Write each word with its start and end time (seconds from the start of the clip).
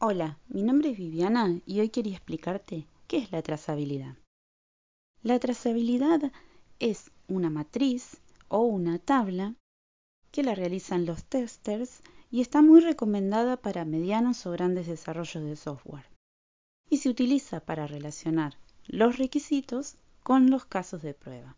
Hola, 0.00 0.38
mi 0.46 0.62
nombre 0.62 0.90
es 0.90 0.96
Viviana 0.96 1.60
y 1.66 1.80
hoy 1.80 1.88
quería 1.88 2.14
explicarte 2.14 2.86
qué 3.08 3.18
es 3.18 3.32
la 3.32 3.42
trazabilidad. 3.42 4.14
La 5.24 5.40
trazabilidad 5.40 6.30
es 6.78 7.10
una 7.26 7.50
matriz 7.50 8.20
o 8.46 8.60
una 8.60 9.00
tabla 9.00 9.56
que 10.30 10.44
la 10.44 10.54
realizan 10.54 11.04
los 11.04 11.24
testers 11.24 12.00
y 12.30 12.42
está 12.42 12.62
muy 12.62 12.78
recomendada 12.78 13.56
para 13.56 13.84
medianos 13.84 14.46
o 14.46 14.52
grandes 14.52 14.86
desarrollos 14.86 15.42
de 15.42 15.56
software. 15.56 16.06
Y 16.88 16.98
se 16.98 17.08
utiliza 17.08 17.58
para 17.58 17.88
relacionar 17.88 18.56
los 18.86 19.18
requisitos 19.18 19.96
con 20.22 20.48
los 20.48 20.64
casos 20.64 21.02
de 21.02 21.14
prueba. 21.14 21.56